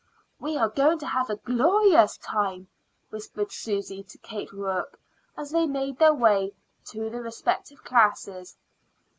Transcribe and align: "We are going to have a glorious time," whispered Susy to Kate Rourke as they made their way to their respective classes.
"We 0.39 0.57
are 0.57 0.67
going 0.69 0.97
to 0.97 1.05
have 1.05 1.29
a 1.29 1.35
glorious 1.35 2.17
time," 2.17 2.69
whispered 3.11 3.51
Susy 3.51 4.01
to 4.01 4.17
Kate 4.17 4.51
Rourke 4.51 4.99
as 5.37 5.51
they 5.51 5.67
made 5.67 5.99
their 5.99 6.15
way 6.15 6.55
to 6.85 7.11
their 7.11 7.21
respective 7.21 7.83
classes. 7.83 8.57